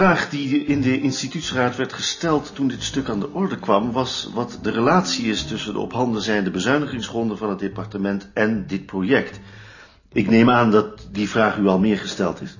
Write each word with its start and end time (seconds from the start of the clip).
Vraag 0.00 0.30
die 0.30 0.64
in 0.64 0.80
de 0.80 1.00
instituutsraad 1.00 1.76
werd 1.76 1.92
gesteld 1.92 2.54
toen 2.54 2.68
dit 2.68 2.82
stuk 2.82 3.08
aan 3.08 3.20
de 3.20 3.32
orde 3.32 3.58
kwam, 3.58 3.92
was 3.92 4.28
wat 4.34 4.58
de 4.62 4.70
relatie 4.70 5.26
is 5.26 5.46
tussen 5.46 5.72
de 5.72 5.78
op 5.78 5.92
handen 5.92 6.22
zijnde 6.22 6.50
bezuinigingsgronden 6.50 7.38
van 7.38 7.48
het 7.48 7.58
departement 7.58 8.30
en 8.34 8.66
dit 8.66 8.86
project. 8.86 9.40
Ik 10.12 10.28
neem 10.28 10.50
aan 10.50 10.70
dat 10.70 11.08
die 11.10 11.28
vraag 11.28 11.56
u 11.56 11.66
al 11.66 11.78
meer 11.78 11.98
gesteld 11.98 12.40
is. 12.40 12.56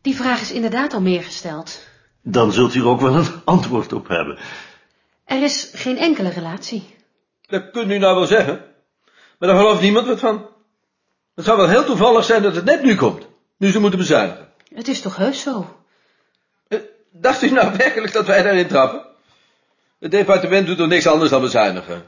Die 0.00 0.16
vraag 0.16 0.40
is 0.40 0.52
inderdaad 0.52 0.92
al 0.92 1.00
meer 1.00 1.22
gesteld. 1.22 1.86
Dan 2.22 2.52
zult 2.52 2.74
u 2.74 2.80
er 2.80 2.86
ook 2.86 3.00
wel 3.00 3.14
een 3.14 3.26
antwoord 3.44 3.92
op 3.92 4.08
hebben. 4.08 4.38
Er 5.24 5.42
is 5.42 5.70
geen 5.74 5.96
enkele 5.96 6.28
relatie. 6.28 6.94
Dat 7.46 7.70
kunt 7.70 7.90
u 7.90 7.98
nou 7.98 8.14
wel 8.14 8.26
zeggen. 8.26 8.64
Maar 9.38 9.48
daar 9.48 9.58
gelooft 9.58 9.80
niemand 9.80 10.06
wat 10.06 10.20
van. 10.20 10.46
Het 11.34 11.44
zou 11.44 11.56
wel 11.56 11.68
heel 11.68 11.84
toevallig 11.84 12.24
zijn 12.24 12.42
dat 12.42 12.54
het 12.54 12.64
net 12.64 12.82
nu 12.82 12.94
komt. 12.94 13.26
Nu 13.56 13.70
ze 13.70 13.80
moeten 13.80 13.98
bezuinigen. 13.98 14.48
Het 14.74 14.88
is 14.88 15.00
toch 15.00 15.16
heus 15.16 15.42
zo? 15.42 15.76
Eh, 16.68 16.78
Dacht 17.12 17.42
u 17.42 17.50
nou 17.50 17.76
werkelijk 17.76 18.12
dat 18.12 18.26
wij 18.26 18.42
daarin 18.42 18.66
trappen? 18.66 19.06
Het 20.00 20.10
departement 20.10 20.66
doet 20.66 20.78
er 20.78 20.88
niks 20.88 21.06
anders 21.06 21.30
dan 21.30 21.40
bezuinigen. 21.40 22.02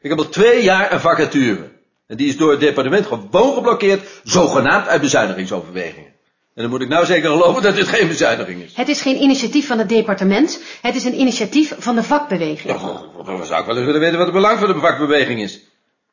Ik 0.00 0.10
heb 0.10 0.18
al 0.18 0.28
twee 0.28 0.62
jaar 0.62 0.92
een 0.92 1.00
vacature. 1.00 1.72
En 2.06 2.16
die 2.16 2.28
is 2.28 2.36
door 2.36 2.50
het 2.50 2.60
departement 2.60 3.06
gewoon 3.06 3.54
geblokkeerd, 3.54 4.20
zogenaamd 4.24 4.88
uit 4.88 5.00
bezuinigingsoverwegingen. 5.00 6.12
En 6.54 6.62
dan 6.62 6.70
moet 6.70 6.80
ik 6.80 6.88
nou 6.88 7.06
zeker 7.06 7.30
geloven 7.30 7.62
dat 7.62 7.74
dit 7.74 7.88
geen 7.88 8.08
bezuiniging 8.08 8.62
is. 8.62 8.76
Het 8.76 8.88
is 8.88 9.00
geen 9.00 9.22
initiatief 9.22 9.66
van 9.66 9.78
het 9.78 9.88
departement. 9.88 10.62
Het 10.82 10.94
is 10.94 11.04
een 11.04 11.20
initiatief 11.20 11.74
van 11.78 11.94
de 11.94 12.02
vakbeweging. 12.02 12.80
Ja, 12.80 13.02
dan 13.24 13.46
zou 13.46 13.60
ik 13.60 13.66
wel 13.66 13.76
eens 13.76 13.84
willen 13.84 14.00
weten 14.00 14.16
wat 14.16 14.26
het 14.26 14.34
belang 14.34 14.58
van 14.58 14.68
de 14.68 14.78
vakbeweging 14.78 15.42
is. 15.42 15.60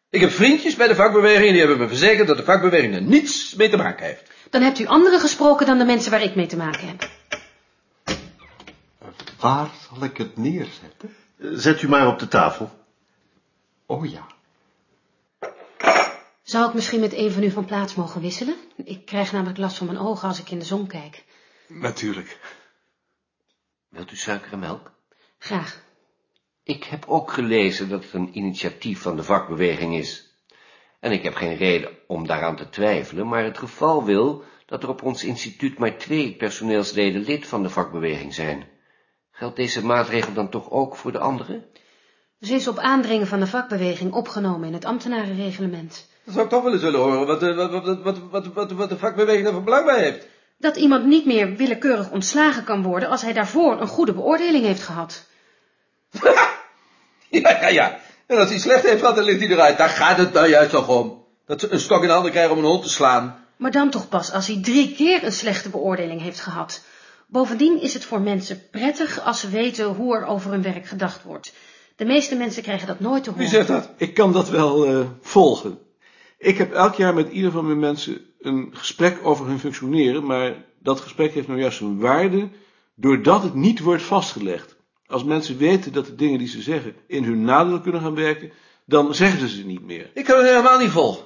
Ik 0.09 0.21
heb 0.21 0.31
vriendjes 0.31 0.75
bij 0.75 0.87
de 0.87 0.95
vakbeweging 0.95 1.45
en 1.45 1.51
die 1.51 1.59
hebben 1.59 1.77
me 1.79 1.87
verzekerd 1.87 2.27
dat 2.27 2.37
de 2.37 2.43
vakbeweging 2.43 2.95
er 2.95 3.01
niets 3.01 3.55
mee 3.55 3.69
te 3.69 3.77
maken 3.77 4.05
heeft. 4.05 4.23
Dan 4.49 4.61
hebt 4.61 4.79
u 4.79 4.85
anderen 4.85 5.19
gesproken 5.19 5.65
dan 5.65 5.77
de 5.77 5.85
mensen 5.85 6.11
waar 6.11 6.23
ik 6.23 6.35
mee 6.35 6.47
te 6.47 6.57
maken 6.57 6.87
heb. 6.87 7.09
Waar 9.41 9.69
zal 9.89 10.03
ik 10.03 10.17
het 10.17 10.37
neerzetten? 10.37 11.15
Zet 11.37 11.81
u 11.81 11.89
maar 11.89 12.07
op 12.07 12.19
de 12.19 12.27
tafel. 12.27 12.71
Oh 13.85 14.05
ja. 14.05 14.27
Zou 16.43 16.67
ik 16.67 16.73
misschien 16.73 16.99
met 16.99 17.13
een 17.13 17.31
van 17.31 17.43
u 17.43 17.51
van 17.51 17.65
plaats 17.65 17.95
mogen 17.95 18.21
wisselen? 18.21 18.55
Ik 18.75 19.05
krijg 19.05 19.31
namelijk 19.31 19.57
last 19.57 19.77
van 19.77 19.87
mijn 19.87 19.99
ogen 19.99 20.27
als 20.27 20.39
ik 20.39 20.49
in 20.49 20.59
de 20.59 20.65
zon 20.65 20.87
kijk. 20.87 21.23
Natuurlijk. 21.67 22.39
Wilt 23.89 24.11
u 24.11 24.15
suiker 24.15 24.51
en 24.51 24.59
melk? 24.59 24.91
Graag. 25.37 25.83
Ik 26.63 26.83
heb 26.83 27.05
ook 27.07 27.31
gelezen 27.31 27.89
dat 27.89 28.03
het 28.03 28.13
een 28.13 28.37
initiatief 28.37 29.01
van 29.01 29.15
de 29.15 29.23
vakbeweging 29.23 29.95
is. 29.95 30.35
En 30.99 31.11
ik 31.11 31.23
heb 31.23 31.33
geen 31.33 31.55
reden 31.55 31.97
om 32.07 32.27
daaraan 32.27 32.55
te 32.55 32.69
twijfelen, 32.69 33.27
maar 33.27 33.43
het 33.43 33.57
geval 33.57 34.03
wil 34.03 34.43
dat 34.65 34.83
er 34.83 34.89
op 34.89 35.03
ons 35.03 35.23
instituut 35.23 35.77
maar 35.77 35.97
twee 35.97 36.35
personeelsleden 36.35 37.21
lid 37.21 37.47
van 37.47 37.63
de 37.63 37.69
vakbeweging 37.69 38.33
zijn. 38.33 38.70
Geldt 39.41 39.55
deze 39.55 39.85
maatregel 39.85 40.33
dan 40.33 40.49
toch 40.49 40.69
ook 40.69 40.95
voor 40.95 41.11
de 41.11 41.19
anderen? 41.19 41.65
Ze 42.41 42.53
is 42.53 42.67
op 42.67 42.77
aandringen 42.77 43.27
van 43.27 43.39
de 43.39 43.47
vakbeweging 43.47 44.13
opgenomen 44.13 44.67
in 44.67 44.73
het 44.73 44.85
ambtenarenreglement. 44.85 46.07
Dat 46.23 46.33
zou 46.33 46.45
ik 46.45 46.51
toch 46.51 46.63
wel 46.63 46.73
eens 46.73 46.81
willen 46.81 46.99
horen, 46.99 47.27
wat 47.27 47.39
de, 47.39 47.55
wat, 47.55 48.01
wat, 48.31 48.47
wat, 48.53 48.71
wat, 48.71 48.89
de 48.89 48.97
vakbeweging 48.97 49.47
er 49.47 49.53
voor 49.53 49.63
belang 49.63 49.85
bij 49.85 49.99
heeft. 49.99 50.27
Dat 50.57 50.75
iemand 50.75 51.05
niet 51.05 51.25
meer 51.25 51.55
willekeurig 51.55 52.11
ontslagen 52.11 52.63
kan 52.63 52.83
worden 52.83 53.09
als 53.09 53.21
hij 53.21 53.33
daarvoor 53.33 53.81
een 53.81 53.87
goede 53.87 54.13
beoordeling 54.13 54.65
heeft 54.65 54.83
gehad. 54.83 55.25
Ja, 57.29 57.61
ja, 57.61 57.67
ja. 57.67 57.99
En 58.25 58.37
als 58.37 58.49
hij 58.49 58.59
slecht 58.59 58.83
heeft 58.83 58.99
gehad, 58.99 59.15
dan 59.15 59.25
ligt 59.25 59.39
hij 59.39 59.49
eruit. 59.49 59.77
Daar 59.77 59.89
gaat 59.89 60.17
het 60.17 60.33
nou 60.33 60.47
juist 60.47 60.69
toch 60.69 60.87
om. 60.87 61.25
Dat 61.45 61.59
ze 61.59 61.71
een 61.71 61.79
stok 61.79 62.01
in 62.01 62.07
de 62.07 62.13
handen 62.13 62.31
krijgen 62.31 62.51
om 62.51 62.57
een 62.57 62.69
hond 62.69 62.83
te 62.83 62.89
slaan. 62.89 63.45
Maar 63.57 63.71
dan 63.71 63.89
toch 63.89 64.09
pas 64.09 64.31
als 64.31 64.47
hij 64.47 64.59
drie 64.61 64.95
keer 64.95 65.23
een 65.23 65.31
slechte 65.31 65.69
beoordeling 65.69 66.21
heeft 66.21 66.39
gehad. 66.39 66.83
Bovendien 67.31 67.81
is 67.81 67.93
het 67.93 68.05
voor 68.05 68.21
mensen 68.21 68.69
prettig 68.71 69.21
als 69.21 69.39
ze 69.39 69.49
weten 69.49 69.85
hoe 69.85 70.15
er 70.15 70.25
over 70.25 70.51
hun 70.51 70.61
werk 70.61 70.85
gedacht 70.85 71.23
wordt. 71.23 71.53
De 71.95 72.05
meeste 72.05 72.35
mensen 72.35 72.63
krijgen 72.63 72.87
dat 72.87 72.99
nooit 72.99 73.23
te 73.23 73.29
horen. 73.29 73.45
Wie 73.45 73.53
zegt 73.53 73.67
dat? 73.67 73.89
Ik 73.97 74.13
kan 74.13 74.31
dat 74.31 74.49
wel 74.49 74.85
eh, 74.85 75.05
volgen. 75.21 75.79
Ik 76.37 76.57
heb 76.57 76.73
elk 76.73 76.95
jaar 76.95 77.13
met 77.13 77.31
ieder 77.31 77.51
van 77.51 77.65
mijn 77.65 77.79
mensen 77.79 78.21
een 78.39 78.69
gesprek 78.71 79.19
over 79.23 79.47
hun 79.47 79.59
functioneren, 79.59 80.25
maar 80.25 80.55
dat 80.79 80.99
gesprek 80.99 81.33
heeft 81.33 81.47
nou 81.47 81.59
juist 81.59 81.79
een 81.79 81.99
waarde 81.99 82.49
doordat 82.95 83.43
het 83.43 83.53
niet 83.53 83.79
wordt 83.79 84.03
vastgelegd. 84.03 84.75
Als 85.05 85.23
mensen 85.23 85.57
weten 85.57 85.93
dat 85.93 86.05
de 86.05 86.15
dingen 86.15 86.39
die 86.39 86.47
ze 86.47 86.61
zeggen 86.61 86.95
in 87.07 87.23
hun 87.23 87.43
nadeel 87.43 87.81
kunnen 87.81 88.01
gaan 88.01 88.15
werken, 88.15 88.51
dan 88.85 89.15
zeggen 89.15 89.39
ze 89.39 89.55
ze 89.55 89.65
niet 89.65 89.85
meer. 89.85 90.11
Ik 90.13 90.25
kan 90.25 90.37
het 90.37 90.47
helemaal 90.47 90.79
niet 90.79 90.89
vol. 90.91 91.23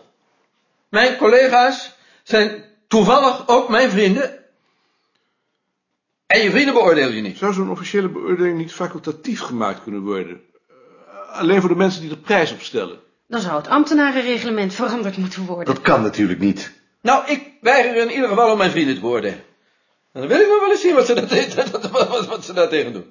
Mijn 0.89 1.17
collega's 1.17 1.95
zijn 2.23 2.63
toevallig 2.87 3.47
ook 3.47 3.69
mijn 3.69 3.89
vrienden. 3.89 4.44
En 6.27 6.41
je 6.41 6.49
vrienden 6.51 6.73
beoordeel 6.73 7.09
je 7.11 7.21
niet. 7.21 7.37
Zou 7.37 7.53
zo'n 7.53 7.69
officiële 7.71 8.09
beoordeling 8.09 8.57
niet 8.57 8.73
facultatief 8.73 9.39
gemaakt 9.39 9.83
kunnen 9.83 10.01
worden? 10.01 10.41
Eh, 10.67 11.39
alleen 11.39 11.59
voor 11.59 11.69
de 11.69 11.75
mensen 11.75 12.01
die 12.01 12.09
er 12.11 12.17
prijs 12.17 12.51
op 12.51 12.61
stellen. 12.61 12.99
Dan 13.27 13.41
zou 13.41 13.55
het 13.55 13.67
ambtenarenreglement 13.67 14.73
veranderd 14.73 15.17
moeten 15.17 15.45
worden. 15.45 15.65
Dat 15.73 15.83
kan 15.83 16.01
natuurlijk 16.01 16.39
niet. 16.39 16.71
Nou, 17.01 17.23
ik 17.31 17.41
weiger 17.61 17.95
in 17.95 18.11
ieder 18.11 18.27
geval 18.29 18.51
om 18.51 18.57
mijn 18.57 18.71
vrienden 18.71 18.95
te 18.95 19.01
beoordelen. 19.01 19.43
En 20.11 20.21
dan 20.21 20.27
wil 20.27 20.39
ik 20.39 20.47
nog 20.47 20.59
wel 20.59 20.71
eens 20.71 20.81
zien 20.81 20.93
wat 20.95 21.05
ze 21.05 21.13
daar, 21.13 21.27
te- 21.27 21.89
wat, 21.91 22.25
wat 22.25 22.45
ze 22.45 22.53
daar 22.53 22.69
tegen 22.69 22.93
doen. 22.93 23.05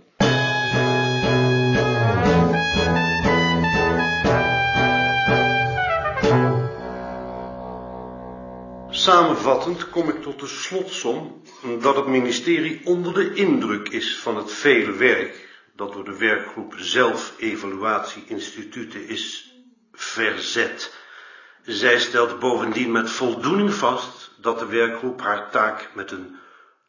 Samenvattend 9.05 9.91
kom 9.91 10.09
ik 10.09 10.23
tot 10.23 10.41
de 10.41 10.47
slotsom 10.47 11.43
dat 11.81 11.97
het 11.97 12.07
ministerie 12.07 12.81
onder 12.85 13.15
de 13.15 13.35
indruk 13.35 13.89
is 13.89 14.19
van 14.19 14.37
het 14.37 14.53
vele 14.53 14.93
werk 14.93 15.49
dat 15.77 15.93
door 15.93 16.05
de 16.05 16.17
werkgroep 16.17 16.75
Zelfevaluatie-instituten 16.77 19.09
is 19.09 19.53
verzet. 19.93 20.95
Zij 21.63 21.99
stelt 21.99 22.39
bovendien 22.39 22.93
met 22.93 23.11
voldoening 23.11 23.75
vast 23.75 24.31
dat 24.41 24.59
de 24.59 24.67
werkgroep 24.67 25.21
haar 25.21 25.51
taak 25.51 25.91
met 25.95 26.11
een 26.11 26.37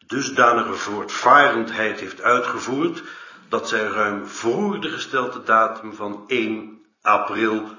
dusdanige 0.07 0.73
voortvarendheid 0.73 1.99
heeft 1.99 2.21
uitgevoerd 2.21 3.03
dat 3.49 3.69
zij 3.69 3.83
ruim 3.83 4.27
voor 4.27 4.81
de 4.81 4.89
gestelde 4.89 5.43
datum 5.43 5.93
van 5.93 6.23
1 6.27 6.81
april 7.01 7.74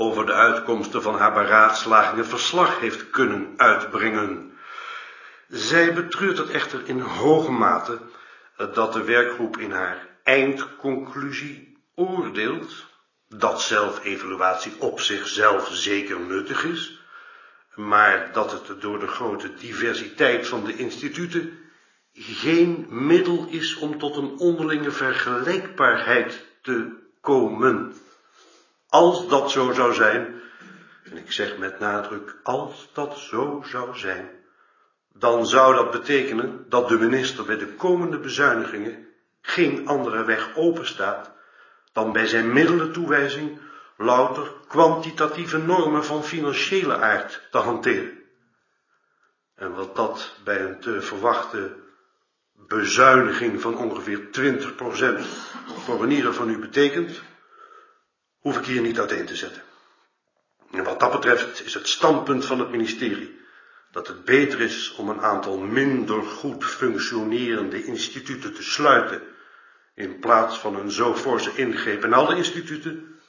over 0.00 0.26
de 0.26 0.32
uitkomsten 0.32 1.02
van 1.02 1.14
haar 1.14 1.32
beraadslagingen 1.32 2.26
verslag 2.26 2.80
heeft 2.80 3.10
kunnen 3.10 3.54
uitbrengen. 3.56 4.58
Zij 5.48 5.92
betreurt 5.94 6.38
het 6.38 6.50
echter 6.50 6.80
in 6.84 7.00
hoge 7.00 7.50
mate 7.50 7.98
dat 8.56 8.92
de 8.92 9.02
werkgroep 9.04 9.56
in 9.56 9.70
haar 9.70 10.06
eindconclusie 10.22 11.76
oordeelt 11.94 12.86
dat 13.28 13.62
zelfevaluatie 13.62 14.72
op 14.78 15.00
zichzelf 15.00 15.68
zeker 15.72 16.20
nuttig 16.20 16.64
is, 16.64 17.00
maar 17.74 18.32
dat 18.32 18.52
het 18.52 18.80
door 18.80 18.98
de 18.98 19.08
grote 19.08 19.54
diversiteit 19.54 20.46
van 20.46 20.64
de 20.64 20.76
instituten 20.76 21.58
geen 22.12 22.86
middel 22.88 23.46
is 23.50 23.76
om 23.76 23.98
tot 23.98 24.16
een 24.16 24.38
onderlinge 24.38 24.90
vergelijkbaarheid 24.90 26.44
te 26.62 26.92
komen. 27.20 27.94
Als 28.88 29.28
dat 29.28 29.50
zo 29.50 29.72
zou 29.72 29.94
zijn, 29.94 30.40
en 31.04 31.16
ik 31.16 31.32
zeg 31.32 31.58
met 31.58 31.78
nadruk 31.78 32.36
als 32.42 32.90
dat 32.92 33.18
zo 33.18 33.62
zou 33.66 33.96
zijn, 33.96 34.30
dan 35.12 35.46
zou 35.46 35.74
dat 35.74 35.90
betekenen 35.90 36.64
dat 36.68 36.88
de 36.88 36.98
minister 36.98 37.44
bij 37.44 37.56
de 37.56 37.66
komende 37.66 38.18
bezuinigingen 38.18 39.06
geen 39.40 39.88
andere 39.88 40.24
weg 40.24 40.56
openstaat 40.56 41.32
dan 41.92 42.12
bij 42.12 42.26
zijn 42.26 42.52
middelentoewijzing 42.52 43.60
louter 43.96 44.52
kwantitatieve 44.68 45.58
normen 45.58 46.04
van 46.04 46.24
financiële 46.24 46.96
aard 46.96 47.48
te 47.50 47.58
hanteren. 47.58 48.18
En 49.54 49.74
wat 49.74 49.96
dat 49.96 50.34
bij 50.44 50.60
een 50.60 50.80
te 50.80 51.02
verwachte 51.02 51.76
bezuiniging 52.52 53.60
van 53.60 53.76
ongeveer 53.76 54.20
20% 54.20 55.20
voor 55.84 56.02
een 56.02 56.10
ieder 56.10 56.34
van 56.34 56.50
u 56.50 56.58
betekent, 56.58 57.22
hoef 58.48 58.58
ik 58.58 58.64
hier 58.64 58.82
niet 58.82 58.98
uiteen 58.98 59.26
te 59.26 59.36
zetten. 59.36 59.62
En 60.70 60.84
wat 60.84 61.00
dat 61.00 61.12
betreft 61.12 61.64
is 61.64 61.74
het 61.74 61.88
standpunt 61.88 62.44
van 62.44 62.58
het 62.58 62.70
ministerie 62.70 63.40
dat 63.90 64.06
het 64.06 64.24
beter 64.24 64.60
is 64.60 64.94
om 64.94 65.08
een 65.08 65.20
aantal 65.20 65.58
minder 65.58 66.22
goed 66.22 66.64
functionerende 66.64 67.84
instituten 67.84 68.54
te 68.54 68.62
sluiten 68.62 69.22
in 69.94 70.18
plaats 70.18 70.58
van 70.58 70.76
een 70.76 70.90
zo 70.90 71.14
forse 71.14 71.56
ingreep 71.56 72.04
in 72.04 72.12
alle 72.12 72.36
instituten, 72.36 73.20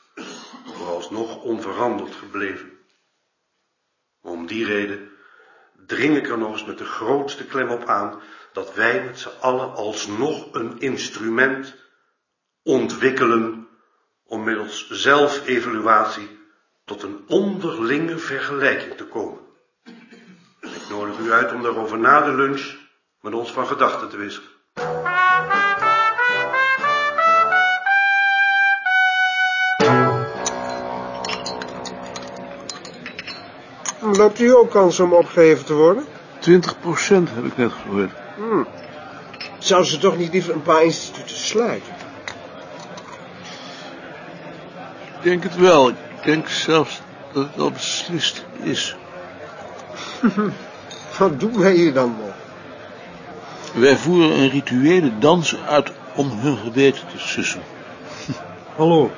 vooralsnog 0.65 1.41
onveranderd 1.41 2.15
gebleven. 2.15 2.71
Om 4.21 4.47
die 4.47 4.65
reden 4.65 5.11
dring 5.85 6.17
ik 6.17 6.29
er 6.29 6.37
nog 6.37 6.51
eens 6.51 6.65
met 6.65 6.77
de 6.77 6.85
grootste 6.85 7.45
klem 7.45 7.69
op 7.69 7.85
aan 7.85 8.21
dat 8.53 8.73
wij 8.73 9.03
met 9.03 9.19
z'n 9.19 9.39
allen 9.39 9.73
alsnog 9.73 10.53
een 10.53 10.79
instrument 10.79 11.75
ontwikkelen 12.63 13.58
om 14.29 14.43
middels 14.43 14.89
zelfevaluatie 14.89 16.39
tot 16.85 17.03
een 17.03 17.23
onderlinge 17.27 18.17
vergelijking 18.17 18.95
te 18.95 19.05
komen. 19.05 19.39
En 20.59 20.69
ik 20.69 20.89
nodig 20.89 21.19
u 21.19 21.31
uit 21.31 21.53
om 21.53 21.63
daarover 21.63 21.97
na 21.97 22.21
de 22.21 22.33
lunch 22.33 22.75
met 23.21 23.33
ons 23.33 23.51
van 23.51 23.67
gedachten 23.67 24.09
te 24.09 24.17
wisselen. 24.17 24.49
Loopt 34.01 34.39
u 34.39 34.55
ook 34.55 34.69
kans 34.69 34.99
om 34.99 35.13
opgeheven 35.13 35.65
te 35.65 35.73
worden? 35.73 36.05
20 36.39 36.79
procent 36.79 37.29
heb 37.33 37.45
ik 37.45 37.57
net 37.57 37.71
gehoord. 37.71 38.11
Zou 39.59 39.83
ze 39.83 39.97
toch 39.97 40.17
niet 40.17 40.33
liever 40.33 40.53
een 40.53 40.61
paar 40.61 40.83
instituten 40.83 41.35
sluiten? 41.35 41.93
Ik 45.05 45.08
denk 45.21 45.43
het 45.43 45.55
wel. 45.55 45.89
Ik 45.89 45.95
denk 46.23 46.49
zelfs 46.49 47.01
dat 47.33 47.45
het 47.51 47.61
al 47.61 47.71
beslist 47.71 48.45
is. 48.63 48.95
Wat 51.17 51.39
doen 51.39 51.59
wij 51.59 51.73
hier 51.73 51.93
dan 51.93 52.15
nog? 52.19 52.33
Wij 53.73 53.97
voeren 53.97 54.39
een 54.39 54.49
rituele 54.49 55.17
dans 55.17 55.55
uit 55.67 55.91
om 56.15 56.29
hun 56.29 56.57
geweten 56.57 57.07
te 57.07 57.19
sussen. 57.19 57.61
Hallo, 58.77 59.11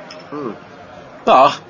Dag. 1.24 1.62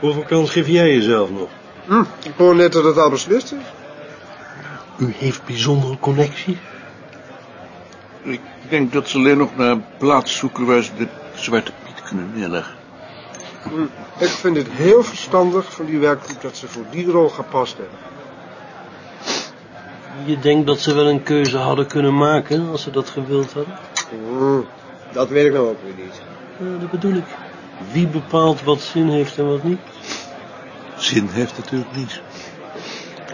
hoeveel 0.00 0.22
kans 0.22 0.50
geef 0.50 0.66
jij 0.66 0.94
jezelf 0.94 1.30
nog? 1.30 1.48
Hm, 1.86 2.00
ik 2.00 2.32
hoor 2.36 2.54
net 2.54 2.72
dat 2.72 2.84
het 2.84 2.98
al 2.98 3.10
beslist 3.10 3.52
is. 3.52 3.64
U 4.96 5.14
heeft 5.16 5.44
bijzondere 5.44 5.98
connectie? 5.98 6.58
Ik 8.22 8.40
denk 8.68 8.92
dat 8.92 9.08
ze 9.08 9.16
alleen 9.18 9.38
nog 9.38 9.56
naar 9.56 9.70
een 9.70 9.84
plaats 9.98 10.36
zoeken 10.36 10.66
waar 10.66 10.82
ze 10.82 10.90
de 10.96 11.08
Zwarte 11.34 11.72
Hm, 13.62 13.82
Ik 14.18 14.28
vind 14.28 14.56
het 14.56 14.68
heel 14.70 15.02
verstandig 15.02 15.72
van 15.72 15.84
die 15.84 15.98
werkgroep 15.98 16.40
dat 16.42 16.56
ze 16.56 16.68
voor 16.68 16.84
die 16.90 17.10
rol 17.10 17.28
gepast 17.28 17.76
hebben. 17.76 17.98
Je 20.24 20.38
denkt 20.38 20.66
dat 20.66 20.80
ze 20.80 20.94
wel 20.94 21.08
een 21.08 21.22
keuze 21.22 21.56
hadden 21.58 21.86
kunnen 21.86 22.16
maken 22.16 22.68
als 22.70 22.82
ze 22.82 22.90
dat 22.90 23.10
gewild 23.10 23.52
hadden? 23.52 23.78
Hm, 24.28 24.60
dat 25.12 25.28
weet 25.28 25.46
ik 25.46 25.52
nou 25.52 25.68
ook 25.68 25.82
weer 25.84 26.04
niet. 26.04 26.22
Ja, 26.58 26.78
dat 26.80 26.90
bedoel 26.90 27.14
ik. 27.14 27.24
Wie 27.92 28.06
bepaalt 28.06 28.62
wat 28.62 28.80
zin 28.80 29.08
heeft 29.08 29.38
en 29.38 29.48
wat 29.48 29.62
niet? 29.62 29.80
Zin 30.96 31.28
heeft 31.28 31.56
natuurlijk 31.58 31.96
niets. 31.96 32.20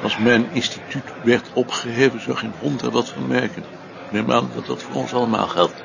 Als 0.03 0.19
mijn 0.19 0.47
instituut 0.53 1.05
werd 1.23 1.51
opgeheven, 1.53 2.21
zou 2.21 2.37
geen 2.37 2.53
hond 2.61 2.83
er 2.83 2.91
wat 2.91 3.09
van 3.09 3.27
merken. 3.27 3.63
Ik 4.07 4.13
neem 4.13 4.33
aan 4.33 4.51
dat 4.55 4.67
dat 4.67 4.83
voor 4.83 4.95
ons 4.95 5.15
allemaal 5.15 5.47
geldt. 5.47 5.83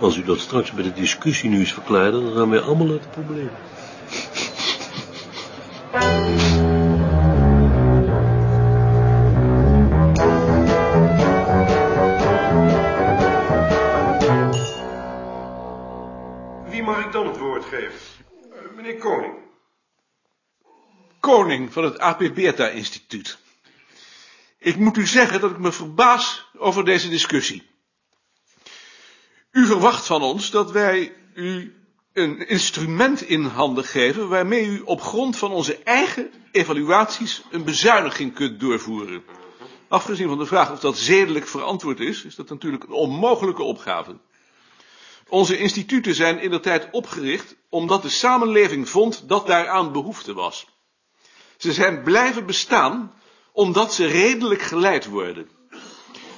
Als 0.00 0.16
u 0.16 0.24
dat 0.24 0.38
straks 0.38 0.72
bij 0.72 0.82
de 0.82 0.92
discussie 0.92 1.50
nu 1.50 1.58
eens 1.58 1.72
verklaarde, 1.72 2.22
dan 2.22 2.32
gaan 2.32 2.50
wij 2.50 2.60
allemaal 2.60 2.90
uit 2.90 3.00
het 3.00 3.10
probleem. 3.10 3.50
Wie 16.70 16.82
mag 16.82 17.04
ik 17.04 17.12
dan 17.12 17.26
het 17.26 17.38
woord 17.38 17.64
geven? 17.64 17.92
Eh, 18.52 18.76
meneer 18.76 18.96
Koning. 18.98 19.34
Koning 21.20 21.72
van 21.72 21.84
het 21.84 21.98
AP 21.98 22.18
Beta 22.34 22.68
Instituut. 22.68 23.38
Ik 24.58 24.76
moet 24.76 24.96
u 24.96 25.06
zeggen 25.06 25.40
dat 25.40 25.50
ik 25.50 25.58
me 25.58 25.72
verbaas 25.72 26.50
over 26.56 26.84
deze 26.84 27.08
discussie. 27.08 27.75
U 29.56 29.66
verwacht 29.66 30.06
van 30.06 30.22
ons 30.22 30.50
dat 30.50 30.70
wij 30.70 31.12
u 31.34 31.74
een 32.12 32.48
instrument 32.48 33.22
in 33.22 33.44
handen 33.44 33.84
geven 33.84 34.28
waarmee 34.28 34.66
u 34.66 34.80
op 34.84 35.00
grond 35.00 35.36
van 35.36 35.52
onze 35.52 35.76
eigen 35.76 36.30
evaluaties 36.52 37.42
een 37.50 37.64
bezuiniging 37.64 38.34
kunt 38.34 38.60
doorvoeren. 38.60 39.24
Afgezien 39.88 40.28
van 40.28 40.38
de 40.38 40.46
vraag 40.46 40.72
of 40.72 40.80
dat 40.80 40.98
zedelijk 40.98 41.46
verantwoord 41.46 42.00
is, 42.00 42.24
is 42.24 42.34
dat 42.34 42.48
natuurlijk 42.48 42.84
een 42.84 42.92
onmogelijke 42.92 43.62
opgave. 43.62 44.16
Onze 45.28 45.58
instituten 45.58 46.14
zijn 46.14 46.40
in 46.40 46.50
de 46.50 46.60
tijd 46.60 46.88
opgericht 46.90 47.56
omdat 47.68 48.02
de 48.02 48.08
samenleving 48.08 48.88
vond 48.88 49.28
dat 49.28 49.46
daaraan 49.46 49.92
behoefte 49.92 50.34
was. 50.34 50.66
Ze 51.56 51.72
zijn 51.72 52.02
blijven 52.02 52.46
bestaan 52.46 53.14
omdat 53.52 53.94
ze 53.94 54.06
redelijk 54.06 54.62
geleid 54.62 55.06
worden. 55.06 55.55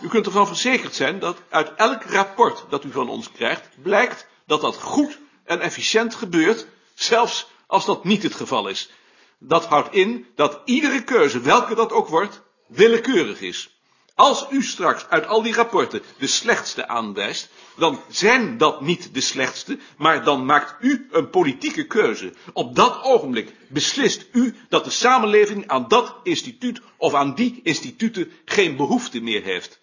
U 0.00 0.09
kunt 0.09 0.27
ervan 0.27 0.47
verzekerd 0.47 0.95
zijn 0.95 1.19
dat 1.19 1.43
uit 1.49 1.75
elk 1.75 2.03
rapport 2.03 2.65
dat 2.69 2.85
u 2.85 2.93
van 2.93 3.09
ons 3.09 3.33
krijgt, 3.33 3.69
blijkt 3.83 4.27
dat 4.47 4.61
dat 4.61 4.77
goed 4.77 5.19
en 5.45 5.61
efficiënt 5.61 6.15
gebeurt, 6.15 6.67
zelfs 6.95 7.47
als 7.67 7.85
dat 7.85 8.05
niet 8.05 8.23
het 8.23 8.35
geval 8.35 8.69
is. 8.69 8.91
Dat 9.39 9.65
houdt 9.65 9.95
in 9.95 10.27
dat 10.35 10.61
iedere 10.65 11.05
keuze, 11.05 11.41
welke 11.41 11.75
dat 11.75 11.93
ook 11.93 12.09
wordt, 12.09 12.43
willekeurig 12.67 13.41
is. 13.41 13.79
Als 14.15 14.47
u 14.50 14.62
straks 14.62 15.09
uit 15.09 15.27
al 15.27 15.43
die 15.43 15.55
rapporten 15.55 16.03
de 16.19 16.27
slechtste 16.27 16.89
aanwijst, 16.89 17.49
dan 17.77 18.00
zijn 18.09 18.59
dat 18.59 18.81
niet 18.81 19.15
de 19.15 19.21
slechtste, 19.21 19.79
maar 19.97 20.25
dan 20.25 20.45
maakt 20.45 20.75
u 20.81 21.09
een 21.11 21.31
politieke 21.31 21.87
keuze. 21.87 22.33
Op 22.53 22.77
dat 22.77 23.03
ogenblik 23.03 23.55
beslist 23.69 24.27
u 24.33 24.55
dat 24.69 24.85
de 24.85 24.91
samenleving 24.91 25.69
aan 25.69 25.89
dat 25.89 26.17
instituut 26.23 26.81
of 26.97 27.15
aan 27.15 27.35
die 27.35 27.61
instituten 27.62 28.33
geen 28.45 28.77
behoefte 28.77 29.21
meer 29.21 29.43
heeft. 29.43 29.81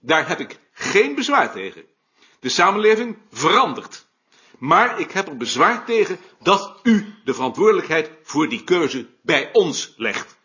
Daar 0.00 0.28
heb 0.28 0.40
ik 0.40 0.58
geen 0.72 1.14
bezwaar 1.14 1.52
tegen. 1.52 1.84
De 2.40 2.48
samenleving 2.48 3.18
verandert. 3.30 4.06
Maar 4.58 5.00
ik 5.00 5.10
heb 5.10 5.28
er 5.28 5.36
bezwaar 5.36 5.84
tegen 5.84 6.18
dat 6.42 6.80
u 6.82 7.14
de 7.24 7.34
verantwoordelijkheid 7.34 8.10
voor 8.22 8.48
die 8.48 8.64
keuze 8.64 9.06
bij 9.22 9.52
ons 9.52 9.94
legt. 9.96 10.38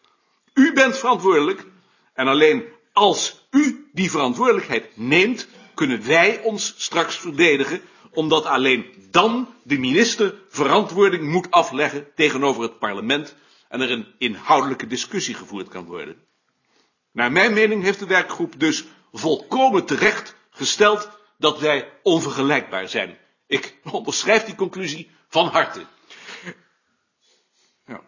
U 0.53 0.73
bent 0.73 0.97
verantwoordelijk 0.97 1.65
en 2.13 2.27
alleen 2.27 2.63
als 2.93 3.47
u 3.51 3.89
die 3.93 4.11
verantwoordelijkheid 4.11 4.97
neemt, 4.97 5.47
kunnen 5.73 6.07
wij 6.07 6.41
ons 6.41 6.73
straks 6.77 7.17
verdedigen, 7.17 7.81
omdat 8.11 8.45
alleen 8.45 8.85
dan 9.11 9.53
de 9.63 9.77
minister 9.79 10.35
verantwoording 10.49 11.23
moet 11.23 11.51
afleggen 11.51 12.07
tegenover 12.15 12.61
het 12.61 12.79
parlement 12.79 13.35
en 13.69 13.81
er 13.81 13.91
een 13.91 14.07
inhoudelijke 14.17 14.87
discussie 14.87 15.33
gevoerd 15.33 15.67
kan 15.67 15.85
worden. 15.85 16.15
Naar 17.13 17.31
mijn 17.31 17.53
mening 17.53 17.83
heeft 17.83 17.99
de 17.99 18.05
werkgroep 18.05 18.59
dus 18.59 18.85
volkomen 19.11 19.85
terecht 19.85 20.35
gesteld 20.49 21.09
dat 21.37 21.59
wij 21.59 21.91
onvergelijkbaar 22.01 22.87
zijn. 22.87 23.17
Ik 23.47 23.77
onderschrijf 23.91 24.43
die 24.43 24.55
conclusie 24.55 25.11
van 25.27 25.47
harte. 25.47 25.85
Ja. 27.85 28.01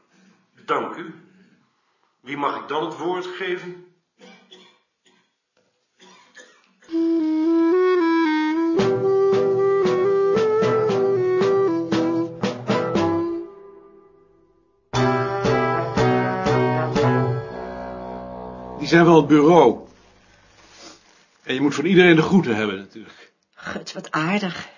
Dank 0.65 0.95
u. 0.95 1.13
Wie 2.21 2.37
mag 2.37 2.61
ik 2.61 2.67
dan 2.67 2.85
het 2.85 2.97
woord 2.97 3.25
geven? 3.25 3.94
Die 18.85 18.93
zijn 18.93 19.05
van 19.05 19.15
het 19.15 19.27
bureau. 19.27 19.79
En 21.43 21.53
je 21.53 21.61
moet 21.61 21.75
van 21.75 21.85
iedereen 21.85 22.15
de 22.15 22.21
groeten 22.21 22.55
hebben 22.55 22.77
natuurlijk. 22.77 23.31
Gut, 23.53 23.93
wat 23.93 24.11
aardig. 24.11 24.69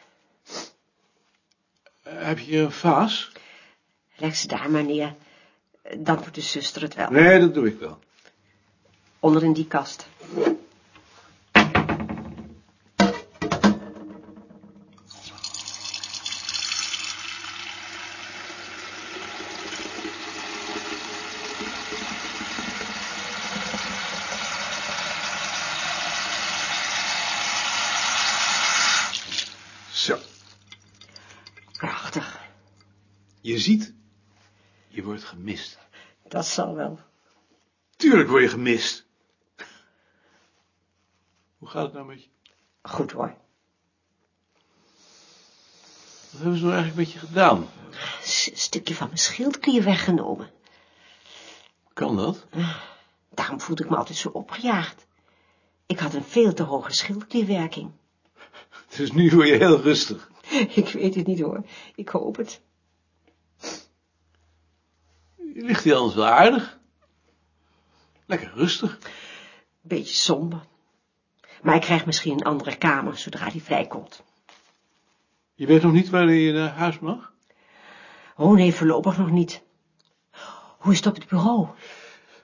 Eh, 2.04 2.14
heb 2.18 2.40
je 2.40 2.58
een 2.58 2.72
vaas? 2.72 3.32
Leg 4.16 4.36
ze 4.36 4.48
daar 4.48 4.72
maar 4.72 4.84
neer. 4.84 5.16
Dan 5.98 6.16
doet 6.24 6.36
de 6.36 6.42
zuster 6.42 6.82
het 6.82 6.96
wel. 6.96 7.10
Nee, 7.10 7.40
dat 7.40 7.54
doe 7.54 7.68
ik 7.68 7.80
wel. 7.80 8.00
Onder 9.20 9.44
in 9.44 9.54
die 9.54 9.68
kast. 9.68 10.08
Zo. 30.08 30.18
Prachtig. 31.72 32.40
Je 33.42 33.60
ziet, 33.60 33.94
je 34.88 35.04
wordt 35.04 35.24
gemist. 35.24 35.78
Dat 36.28 36.46
zal 36.46 36.76
wel. 36.76 37.00
Tuurlijk 37.96 38.30
word 38.30 38.42
je 38.44 38.50
gemist. 38.50 39.06
Hoe 41.58 41.68
gaat 41.68 41.84
het 41.84 41.94
nou 41.94 42.06
met 42.06 42.24
je? 42.24 42.30
Goed 42.82 43.12
hoor. 43.12 43.36
Wat 46.32 46.42
hebben 46.42 46.58
ze 46.58 46.64
nou 46.64 46.76
eigenlijk 46.76 46.96
met 46.96 47.12
je 47.12 47.28
gedaan? 47.28 47.70
Een 48.52 48.58
stukje 48.58 48.96
van 48.96 49.08
mijn 49.08 49.20
schildklier 49.20 49.84
weggenomen. 49.84 50.52
Kan 51.94 52.16
dat? 52.16 52.46
Daarom 53.30 53.62
voelde 53.62 53.84
ik 53.84 53.90
me 53.90 53.96
altijd 53.96 54.18
zo 54.18 54.30
opgejaagd. 54.30 55.06
Ik 55.86 56.00
had 56.00 56.14
een 56.14 56.24
veel 56.24 56.54
te 56.54 56.64
hoge 56.64 56.94
schildklierwerking. 56.94 57.92
Dus 58.98 59.12
nu 59.12 59.30
word 59.30 59.48
je 59.48 59.56
heel 59.56 59.82
rustig. 59.82 60.32
Ik 60.75 60.89
weet 60.89 61.16
het 61.16 61.27
niet 61.27 61.39
hoor. 61.39 61.63
Ik 61.96 62.10
hoop 62.10 62.36
het. 62.36 62.62
Je 65.36 65.63
ligt 65.63 65.84
hier 65.84 65.96
anders 65.96 66.16
wel 66.16 66.25
aardig. 66.25 66.80
Lekker 68.25 68.51
rustig. 68.56 68.98
Beetje 69.82 70.16
somber. 70.16 70.66
Maar 71.62 71.75
ik 71.75 71.82
krijg 71.82 72.06
misschien 72.06 72.32
een 72.32 72.44
andere 72.44 72.77
kamer, 72.77 73.18
zodra 73.18 73.50
hij 73.50 73.60
vrijkomt. 73.60 74.24
Je 75.56 75.66
weet 75.66 75.82
nog 75.82 75.92
niet 75.92 76.10
wanneer 76.10 76.36
je 76.36 76.54
naar 76.54 76.70
huis 76.70 77.00
mag? 77.00 77.34
Oh 78.36 78.56
nee, 78.56 78.74
voorlopig 78.74 79.18
nog 79.18 79.32
niet. 79.32 79.62
Hoe 80.77 80.92
is 80.92 80.98
het 80.98 81.08
op 81.08 81.16
het 81.16 81.27
bureau? 81.27 81.68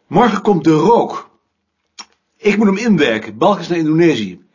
Morgen 0.08 0.42
komt 0.42 0.64
de 0.64 0.74
rook. 0.74 1.30
Ik 2.38 2.58
moet 2.58 2.68
hem 2.68 2.78
inwerken. 2.78 3.38
Balk 3.38 3.60
is 3.60 3.68
naar 3.68 3.78
Indonesië. 3.78 4.46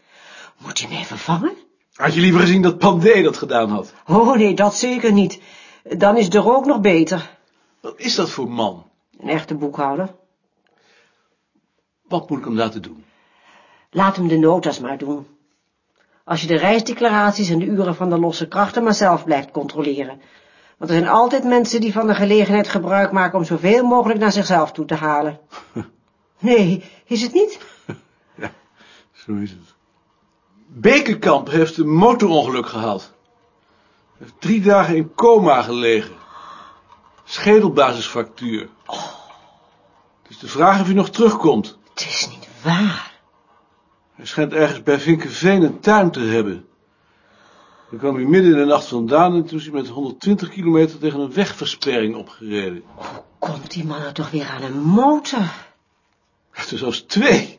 Moet 0.59 0.79
je 0.79 0.89
mij 0.89 1.05
vervangen? 1.05 1.57
Had 1.99 2.15
je 2.15 2.21
liever 2.21 2.41
gezien 2.41 2.63
dat 2.63 2.79
Pandé 2.79 3.23
dat 3.23 3.37
gedaan 3.37 3.71
had? 3.71 3.95
Oh 4.07 4.37
nee, 4.37 4.55
dat 4.55 4.77
zeker 4.77 5.13
niet. 5.13 5.41
Dan 5.83 6.17
is 6.17 6.31
de 6.31 6.39
rook 6.39 6.65
nog 6.65 6.81
beter. 6.81 7.39
Wat 7.81 7.95
is 7.97 8.15
dat 8.15 8.31
voor 8.31 8.51
man? 8.51 8.87
Een 9.19 9.29
echte 9.29 9.55
boekhouder. 9.55 10.15
Wat 12.09 12.31
moet 12.31 12.39
ik 12.39 12.45
hem 12.45 12.57
laten 12.57 12.83
doen? 12.83 13.05
Laat 13.91 14.17
hem 14.17 14.29
de 14.29 14.39
notas 14.39 14.81
maar 14.81 14.99
doen. 14.99 15.27
Als 16.25 16.41
je 16.41 16.47
de 16.47 16.57
reisdeclaraties 16.57 17.51
en 17.51 17.59
de 17.59 17.67
uren 17.67 17.95
van 17.95 18.11
de 18.11 18.19
losse 18.19 18.49
krachten 18.49 18.83
maar 18.83 18.95
zelf 18.95 19.25
blijft 19.25 19.51
controleren. 19.51 20.21
Want 20.77 20.91
er 20.91 20.97
zijn 20.97 21.09
altijd 21.09 21.45
mensen 21.45 21.81
die 21.81 21.93
van 21.93 22.07
de 22.07 22.15
gelegenheid 22.15 22.69
gebruik 22.69 23.13
maken 23.13 23.39
om 23.39 23.45
zoveel 23.45 23.85
mogelijk 23.85 24.21
naar 24.21 24.33
zichzelf 24.33 24.73
toe 24.73 24.85
te 24.85 24.95
halen. 24.95 25.41
Nee, 26.41 26.85
is 27.05 27.23
het 27.23 27.33
niet? 27.33 27.59
Zo 29.13 29.35
is 29.35 29.51
het. 29.51 29.78
Bekenkamp 30.71 31.49
heeft 31.49 31.77
een 31.77 31.95
motorongeluk 31.95 32.67
gehad. 32.67 33.13
Hij 34.17 34.27
heeft 34.27 34.41
drie 34.41 34.61
dagen 34.61 34.97
in 34.97 35.15
coma 35.15 35.63
gelegen. 35.63 36.15
Schedelbasisfractuur. 37.25 38.69
Het 40.23 40.31
is 40.31 40.39
de 40.39 40.49
vraag 40.49 40.81
of 40.81 40.87
hij 40.87 40.95
nog 40.95 41.11
terugkomt. 41.11 41.79
Het 41.95 42.07
is 42.07 42.29
niet 42.31 42.49
waar. 42.63 43.13
Hij 44.15 44.27
schijnt 44.27 44.53
ergens 44.53 44.83
bij 44.83 45.01
Vinkenveen 45.01 45.63
een 45.63 45.81
tuin 45.81 46.11
te 46.11 46.21
hebben. 46.21 46.67
Dan 47.91 47.99
kwam 47.99 48.15
hij 48.15 48.25
midden 48.25 48.53
in 48.53 48.59
de 48.59 48.65
nacht 48.65 48.87
vandaan 48.87 49.35
en 49.35 49.45
toen 49.45 49.59
is 49.59 49.65
hij 49.65 49.75
met 49.75 49.89
120 49.89 50.49
kilometer 50.49 50.99
tegen 50.99 51.21
een 51.21 51.33
wegversperring 51.33 52.17
opgereden. 52.17 52.83
Komt 53.39 53.71
die 53.71 53.85
man 53.85 54.01
nou 54.01 54.13
toch 54.13 54.31
weer 54.31 54.49
aan 54.49 54.63
een 54.63 54.83
motor? 54.83 55.53
Heeft 56.51 56.71
er 56.71 56.79
zelfs 56.79 57.01
twee. 57.01 57.59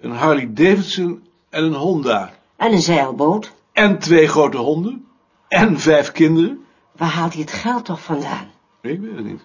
Een 0.00 0.10
Harley 0.10 0.52
Davidson 0.52 1.28
en 1.50 1.64
een 1.64 1.74
Honda. 1.74 2.38
En 2.60 2.72
een 2.72 2.82
zeilboot? 2.82 3.52
En 3.72 3.98
twee 3.98 4.28
grote 4.28 4.56
honden. 4.56 5.06
En 5.48 5.78
vijf 5.78 6.12
kinderen. 6.12 6.64
Waar 6.92 7.08
haalt 7.08 7.32
hij 7.32 7.42
het 7.42 7.52
geld 7.52 7.84
toch 7.84 8.02
vandaan? 8.02 8.50
Ik 8.80 9.00
weet 9.00 9.16
het 9.16 9.24
niet. 9.24 9.42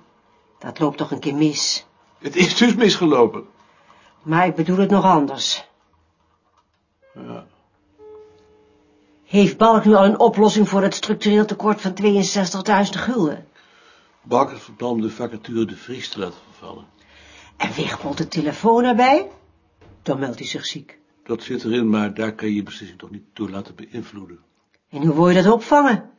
Dat 0.60 0.80
loopt 0.80 0.98
toch 0.98 1.12
een 1.12 1.20
keer 1.20 1.36
mis. 1.36 1.86
Het 2.20 2.36
is 2.36 2.58
dus 2.58 2.76
misgelopen. 2.76 3.46
Maar 4.22 4.46
ik 4.46 4.56
bedoel 4.56 4.78
het 4.78 4.90
nog 4.90 5.04
anders. 5.04 5.68
Ja. 7.14 7.46
Heeft 9.24 9.58
Balk 9.58 9.86
nu 9.86 9.94
al 9.94 10.06
een 10.06 10.20
oplossing 10.20 10.70
voor 10.70 10.82
het 10.82 10.96
structureel 10.96 11.46
tekort 11.46 11.82
van 11.82 11.94
62.000 12.02 13.00
gulden? 13.00 13.48
Balk 14.22 14.50
heeft 14.50 14.64
van 14.64 14.76
plan 14.76 14.92
om 14.92 15.02
de 15.02 15.10
vacature 15.10 15.66
de 15.66 15.76
Vries 15.76 16.10
te 16.10 16.20
laten 16.20 16.40
vervallen. 16.52 16.86
En 17.58 17.74
Wigbold 17.74 18.18
de 18.18 18.28
telefoon 18.28 18.84
erbij? 18.84 19.28
Dan 20.02 20.20
meldt 20.20 20.40
hij 20.40 20.48
zich 20.48 20.66
ziek. 20.66 21.04
Dat 21.26 21.44
zit 21.44 21.64
erin, 21.64 21.90
maar 21.90 22.14
daar 22.14 22.36
kan 22.36 22.48
je 22.48 22.56
je 22.56 22.64
beslissing 22.64 23.00
toch 23.00 23.12
niet 23.12 23.24
door 23.34 23.50
laten 23.50 23.76
beïnvloeden. 23.76 24.40
En 24.90 25.02
hoe 25.06 25.16
wil 25.16 25.30
je 25.30 25.44
dat 25.44 25.54
opvangen? 25.54 26.10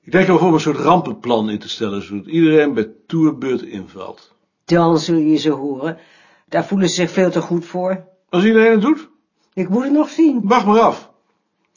Ik 0.00 0.12
denk 0.12 0.28
erover 0.28 0.46
om 0.46 0.54
een 0.54 0.60
soort 0.60 0.76
rampenplan 0.78 1.50
in 1.50 1.58
te 1.58 1.68
stellen, 1.68 2.02
zodat 2.02 2.26
iedereen 2.26 2.74
bij 2.74 2.90
toerbeurt 3.06 3.62
invalt. 3.62 4.34
Dan 4.64 4.98
zul 4.98 5.16
je 5.16 5.36
ze 5.36 5.50
horen. 5.50 5.98
Daar 6.48 6.64
voelen 6.66 6.88
ze 6.88 6.94
zich 6.94 7.10
veel 7.10 7.30
te 7.30 7.40
goed 7.40 7.64
voor. 7.64 8.04
Als 8.28 8.44
iedereen 8.44 8.70
het 8.72 8.80
doet, 8.80 9.08
Ik 9.52 9.68
moet 9.68 9.82
het 9.82 9.92
nog 9.92 10.08
zien. 10.08 10.40
wacht 10.44 10.66
maar 10.66 10.80
af. 10.80 11.10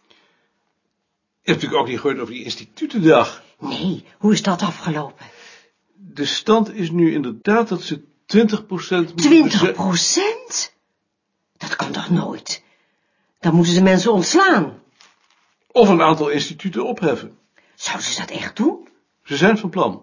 Je 0.08 1.52
hebt 1.52 1.62
natuurlijk 1.62 1.82
ook 1.82 1.88
niet 1.88 2.00
gehoord 2.00 2.20
over 2.20 2.34
die 2.34 2.44
institutendag. 2.44 3.44
Nee, 3.60 4.06
hoe 4.18 4.32
is 4.34 4.42
dat 4.42 4.62
afgelopen? 4.62 5.26
De 5.96 6.26
stand 6.26 6.74
is 6.74 6.92
nu 6.92 7.14
inderdaad 7.14 7.68
dat 7.68 7.82
ze 7.82 8.04
20 8.26 8.66
procent... 8.66 9.18
20 9.18 9.72
procent? 9.74 10.43
Dat 11.64 11.76
kan 11.76 11.92
toch 11.92 12.10
nooit? 12.10 12.64
Dan 13.40 13.56
moeten 13.56 13.74
ze 13.74 13.84
mensen 13.84 14.12
ontslaan. 14.12 14.82
Of 15.72 15.90
een 15.90 16.02
aantal 16.02 16.30
instituten 16.30 16.86
opheffen. 16.86 17.38
Zouden 17.76 18.06
ze 18.06 18.20
dat 18.20 18.30
echt 18.30 18.56
doen? 18.56 18.88
Ze 19.24 19.38
zijn 19.38 19.58
van 19.58 19.70
plan. 19.70 20.02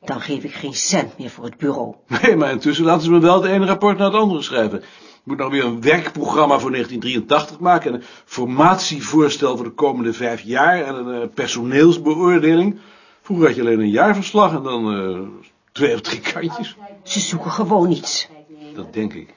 Dan 0.00 0.20
geef 0.20 0.44
ik 0.44 0.54
geen 0.54 0.74
cent 0.74 1.18
meer 1.18 1.30
voor 1.30 1.44
het 1.44 1.56
bureau. 1.56 1.94
Nee, 2.22 2.36
maar 2.36 2.50
intussen 2.50 2.84
laten 2.84 3.02
ze 3.02 3.10
me 3.10 3.18
wel 3.18 3.42
het 3.42 3.50
ene 3.50 3.66
rapport 3.66 3.98
naar 3.98 4.06
het 4.06 4.20
andere 4.20 4.42
schrijven. 4.42 4.78
Ik 4.78 5.32
moet 5.32 5.38
nou 5.38 5.50
weer 5.50 5.64
een 5.64 5.80
werkprogramma 5.80 6.58
voor 6.58 6.70
1983 6.70 7.58
maken... 7.58 7.92
en 7.92 7.96
een 7.96 8.06
formatievoorstel 8.24 9.56
voor 9.56 9.64
de 9.64 9.72
komende 9.72 10.12
vijf 10.12 10.40
jaar... 10.40 10.82
en 10.82 10.94
een 10.94 11.22
eh, 11.22 11.28
personeelsbeoordeling. 11.34 12.78
Vroeger 13.22 13.46
had 13.46 13.56
je 13.56 13.60
alleen 13.60 13.80
een 13.80 13.90
jaarverslag 13.90 14.54
en 14.54 14.62
dan 14.62 14.94
eh, 14.94 15.46
twee 15.72 15.94
of 15.94 16.00
drie 16.00 16.20
kantjes. 16.20 16.76
Ze 17.02 17.20
zoeken 17.20 17.50
gewoon 17.50 17.90
iets. 17.90 18.28
Dat 18.74 18.92
denk 18.92 19.14
ik. 19.14 19.35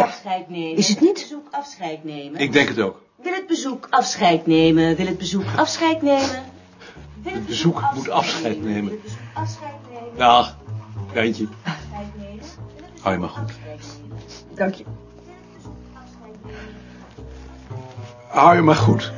Afscheid 0.00 0.48
nemen? 0.48 0.76
is 0.76 0.88
het 0.88 0.98
Wil 0.98 1.08
niet? 1.08 1.20
bezoek 1.20 1.46
afscheid 1.50 2.04
nemen? 2.04 2.40
Ik 2.40 2.52
denk 2.52 2.68
het 2.68 2.80
ook. 2.80 3.02
Wil 3.22 3.32
het 3.32 3.46
bezoek 3.46 3.86
afscheid 3.90 4.46
nemen? 4.46 4.96
Wil 4.96 5.06
het 5.06 5.18
bezoek 5.18 5.44
afscheid 5.56 6.02
nemen? 6.02 6.42
Wil 7.22 7.32
Het 7.32 7.46
bezoek 7.46 7.82
moet 7.94 8.08
afscheid 8.10 8.62
nemen. 8.64 8.84
Wil 8.84 8.92
het 8.92 9.02
bezoek 9.02 9.18
afscheid 9.34 9.74
nemen? 9.92 10.16
Dag, 10.16 10.56
Jantje. 11.14 11.46
Afscheid 11.64 12.06
nemen? 12.18 12.44
Hou 13.00 13.14
je 13.14 13.20
maar 13.20 13.28
goed. 13.28 13.52
Dank 14.54 14.74
je. 14.74 14.84
Hou 18.28 18.56
je 18.56 18.62
maar 18.62 18.74
goed. 18.74 19.12